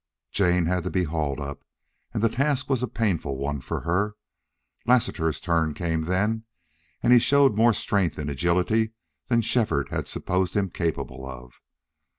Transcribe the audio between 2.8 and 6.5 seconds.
a painful one for her. Lassiter's turn came then,